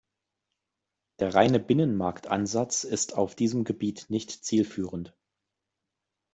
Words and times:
Der 1.19 1.35
reine 1.35 1.59
Binnenmarktansatz 1.59 2.85
ist 2.85 3.15
auf 3.15 3.35
diesem 3.35 3.65
Gebiet 3.65 4.07
nicht 4.09 4.31
zielführend. 4.43 5.13